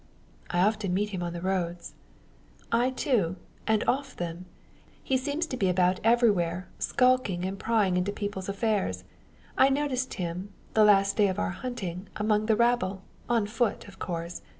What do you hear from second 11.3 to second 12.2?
our hunting,